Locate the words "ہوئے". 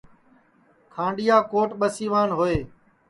2.37-2.55